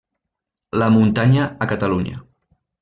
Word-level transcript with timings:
La 0.83 0.89
muntanya 0.89 1.55
a 1.59 1.67
Catalunya. 1.75 2.23